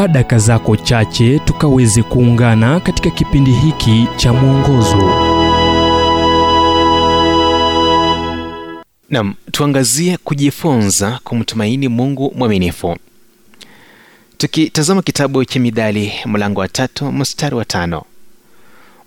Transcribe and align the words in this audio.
chukua 0.00 0.08
daka 0.12 0.38
zako 0.38 0.76
chache 0.76 1.38
tukaweze 1.38 2.02
kuungana 2.02 2.80
katika 2.80 3.10
kipindi 3.10 3.50
hiki 3.52 4.08
cha 4.16 4.32
mwongozo. 4.32 4.96
Nam 9.10 9.34
tuangazie 9.52 10.16
kujifunza 10.16 11.20
kumtumaini 11.24 11.88
mungu 11.88 12.32
mwaminifu. 12.36 12.96
Tukitazama 14.38 15.02
kitabu 15.02 15.44
cha 15.44 15.60
midhali 15.60 16.12
mlango 16.26 16.60
wa 16.60 16.68
tatu 16.68 17.12
mstari 17.12 17.54
wa 17.54 17.64
tano. 17.64 18.02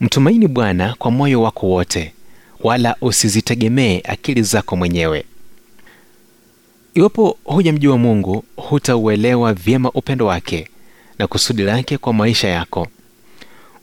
Mtumaini 0.00 0.48
bwana 0.48 0.94
kwa 0.98 1.10
moyo 1.10 1.42
wako 1.42 1.66
wote 1.66 2.12
wala 2.60 2.96
usizitegemee 3.00 4.00
akili 4.04 4.42
zako 4.42 4.76
mwenyewe. 4.76 5.24
Iwapo 6.94 7.36
hujamjua 7.44 7.98
mungu 7.98 8.44
hutauelewa 8.56 9.54
vyema 9.54 9.90
upendo 9.90 10.26
wake 10.26 10.68
na 11.20 11.26
kusudi 11.26 11.62
lake 11.62 11.98
kwa 11.98 12.12
maisha 12.12 12.48
yako. 12.48 12.86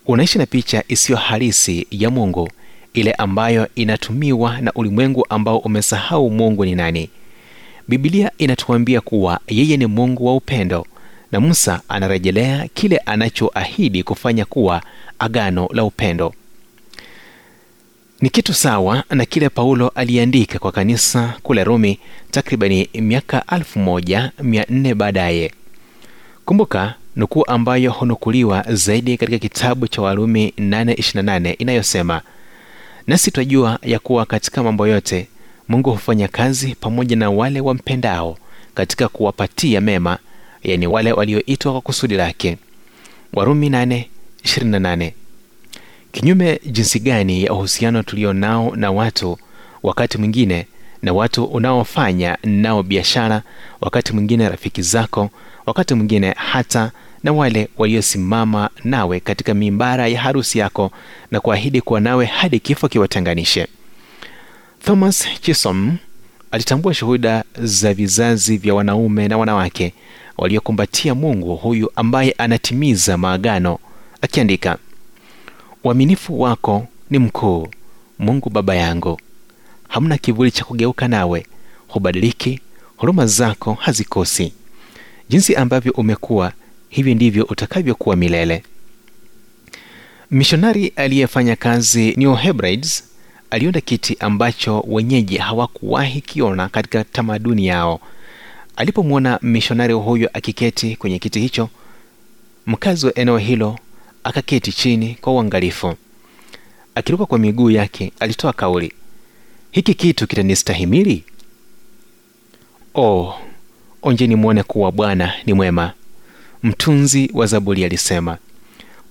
Unaishi 0.05 0.37
na 0.37 0.45
picha 0.45 0.83
isiyo 0.87 1.17
halisi 1.17 1.87
ya 1.91 2.09
mungu 2.09 2.49
ile 2.93 3.11
ambayo 3.11 3.67
inatumiwa 3.75 4.61
na 4.61 4.73
ulimwengu 4.73 5.25
ambao 5.29 5.57
umesahau 5.57 6.29
mungu 6.31 6.65
ni 6.65 6.75
nani. 6.75 7.09
Bibilia 7.87 8.31
inatuambia 8.37 9.01
kuwa 9.01 9.39
yeye 9.47 9.77
ni 9.77 9.85
mungu 9.85 10.25
wa 10.25 10.35
upendo 10.35 10.85
na 11.31 11.39
musa 11.39 11.81
anarejelea 11.89 12.67
kile 12.73 12.97
anachoahidi 12.97 14.03
kufanya 14.03 14.45
kuwa 14.45 14.81
agano 15.19 15.69
la 15.73 15.83
upendo. 15.83 16.33
Ni 18.21 18.29
kitu 18.29 18.53
sawa 18.53 19.03
na 19.09 19.25
kile 19.25 19.49
paulo 19.49 19.89
aliandika 19.89 20.59
kwa 20.59 20.71
kanisa 20.71 21.33
kule 21.43 21.63
rumi 21.63 21.99
takribani 22.31 22.89
miaka 22.93 23.39
1400 23.47 24.93
baadaye. 24.95 25.51
Kumbuka 26.45 26.95
nukuu 27.17 27.43
ambayo 27.47 27.91
hunukuliwa 27.91 28.65
zaidi 28.69 29.17
katika 29.17 29.37
kitabu 29.39 29.87
cha 29.87 30.01
warumi 30.01 30.53
828 30.57 31.55
inayosema 31.59 32.21
nasi 33.07 33.31
twajua 33.31 33.79
ya 33.83 33.99
kuwa 33.99 34.25
katika 34.25 34.63
mambo 34.63 34.87
yote 34.87 35.27
mungu 35.67 35.91
hufanya 35.91 36.27
kazi 36.27 36.75
pamoja 36.75 37.15
na 37.15 37.29
wale 37.29 37.61
wampendao 37.61 38.37
katika 38.75 39.07
kuwapatia 39.07 39.81
mema 39.81 40.17
yani 40.63 40.87
wale 40.87 41.11
walioitwa 41.11 41.71
kwa 41.71 41.81
kusudi 41.81 42.15
lake. 42.15 42.57
Warumi 43.33 43.69
828 43.69 45.11
kinyume 46.11 46.59
jinsi 46.65 46.99
gani 46.99 47.43
ya 47.43 47.53
uhusiano 47.53 48.03
tulio 48.03 48.33
nao 48.33 48.75
na 48.75 48.91
watu 48.91 49.37
wakati 49.83 50.17
mwingine 50.17 50.67
na 51.01 51.13
watu 51.13 51.45
unaofanya 51.45 52.37
nao 52.43 52.83
biashara 52.83 53.41
wakati 53.81 54.13
mwingine 54.13 54.49
rafiki 54.49 54.81
zako 54.81 55.29
wakati 55.65 55.93
mwingine 55.93 56.33
hata 56.37 56.91
na 57.23 57.31
wale 57.33 57.67
waliosimama 57.77 58.69
nawe 58.83 59.19
katika 59.19 59.53
mimbara 59.53 60.07
ya 60.07 60.21
harusi 60.21 60.59
yako 60.59 60.91
na 61.31 61.39
kuahidi 61.39 61.81
kuwa 61.81 61.99
nawe 61.99 62.25
hadi 62.25 62.59
kifo 62.59 62.87
kiwatenganishe 62.87 63.67
thomas 64.85 65.27
chisom 65.41 65.97
alitambua 66.51 66.93
shuhuda 66.93 67.43
za 67.61 67.93
vizazi 67.93 68.57
vya 68.57 68.73
wanaume 68.75 69.27
na 69.27 69.37
wanawake 69.37 69.93
waliokumbatia 70.37 71.15
mungu 71.15 71.55
huyu 71.55 71.91
ambaye 71.95 72.31
anatimiza 72.37 73.17
maagano 73.17 73.79
akiandika 74.21 74.77
uaminifu 75.83 76.41
wako 76.41 76.87
ni 77.09 77.19
mkuu 77.19 77.67
mungu 78.19 78.49
baba 78.49 78.75
yangu. 78.75 79.19
Hamna 79.87 80.17
kivuli 80.17 80.51
cha 80.51 80.63
kugeuka 80.63 81.07
nawe 81.07 81.45
hubadiliki 81.87 82.59
huruma 82.97 83.25
zako 83.25 83.73
hazikosi. 83.73 84.53
Jinsi 85.29 85.55
ambavyo 85.55 85.91
umekuwa 85.91 86.53
hivi 86.89 87.15
ndivyo 87.15 87.43
utakavyokuwa 87.45 88.15
milele. 88.15 88.63
Mishonari 90.31 90.87
aliyefanya 90.95 91.55
kazi 91.55 92.13
new 92.17 92.35
hebrides 92.35 93.03
aliunda 93.49 93.81
kiti 93.81 94.17
ambacho 94.19 94.83
wenyeji 94.87 95.37
hawakuwahi 95.37 96.21
kiona 96.21 96.69
katika 96.69 97.03
tamaduni 97.03 97.67
yao. 97.67 97.99
Alipomwona 98.75 99.39
mishonari 99.41 99.93
huyo 99.93 100.29
akiketi 100.33 100.95
kwenye 100.95 101.19
kiti 101.19 101.39
hicho 101.39 101.69
mkazi 102.65 103.05
wa 103.05 103.15
eneo 103.19 103.37
hilo 103.37 103.79
akaketi 104.23 104.71
chini 104.71 105.15
kwa 105.21 105.33
uangalifu. 105.33 105.95
Akiruka 106.95 107.25
kwa 107.25 107.39
miguu 107.39 107.69
yake 107.71 108.11
alitoa 108.19 108.53
kauli 108.53 108.93
hiki 109.71 109.93
kitu 109.93 110.27
kitanistahimili? 110.27 111.23
Oh 112.95 113.33
onjeni 114.01 114.35
mwone 114.35 114.63
kuwa 114.63 114.91
bwana 114.91 115.33
ni 115.45 115.53
mwema 115.53 115.93
mtunzi 116.63 117.31
wa 117.33 117.45
zaburi 117.45 117.85
alisema 117.85 118.37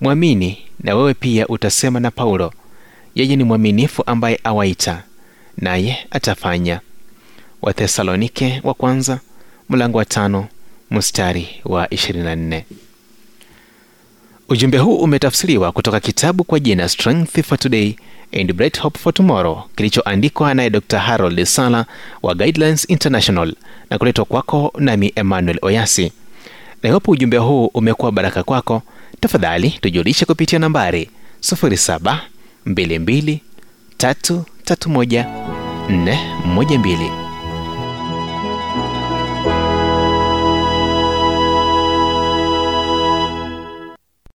mwamini 0.01 0.57
na 0.83 0.95
wewe 0.95 1.13
pia 1.13 1.47
utasema 1.47 1.99
na 1.99 2.11
paulo 2.11 2.53
yeye 3.15 3.35
ni 3.35 3.43
mwaminifu 3.43 4.03
ambaye 4.05 4.39
awaita 4.43 5.03
naye 5.57 5.97
atafanya. 6.11 6.79
Wathesalonike 7.61 8.61
wa 8.63 8.73
kwanza 8.73 9.19
mlango 9.69 9.97
wa 9.97 10.05
tano 10.05 10.47
mstari 10.91 11.47
wa 11.65 11.85
24 11.85 12.61
ujumbe 14.49 14.77
huu 14.77 14.97
umetafsiriwa 14.97 15.71
kutoka 15.71 15.99
kitabu 15.99 16.43
kwa 16.43 16.59
jina 16.59 16.89
strength 16.89 17.41
for 17.41 17.59
today 17.59 17.95
and 18.39 18.53
bright 18.53 18.79
hope 18.79 18.99
for 18.99 19.13
tomorrow 19.13 19.63
kilichoandikwa 19.75 20.53
naye 20.53 20.69
dr 20.69 20.97
harold 20.99 21.43
sala 21.45 21.85
wa 22.23 22.35
guidelines 22.35 22.89
international 22.89 23.55
na 23.89 23.97
kuletwa 23.97 24.25
kwako 24.25 24.73
nami 24.79 25.11
emmanuel 25.15 25.59
oyasi 25.61 26.11
na 26.83 26.89
iwapo 26.89 27.11
ujumbe 27.11 27.37
huu 27.37 27.65
umekuwa 27.65 28.11
baraka 28.11 28.43
kwako 28.43 28.81
tafadhali 29.19 29.69
tujulishe 29.81 30.25
kupitia 30.25 30.59
nambari 30.59 31.09
0722 31.41 32.19
331 33.97 35.25
412 35.89 37.26